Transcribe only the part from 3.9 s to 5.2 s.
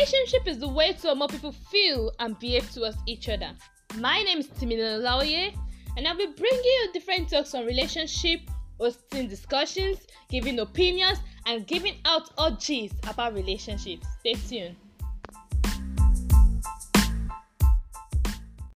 My name is Timina